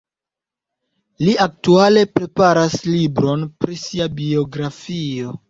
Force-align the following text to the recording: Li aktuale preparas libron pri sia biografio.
Li 1.27 1.35
aktuale 1.45 2.03
preparas 2.15 2.79
libron 2.93 3.45
pri 3.61 3.79
sia 3.85 4.11
biografio. 4.23 5.39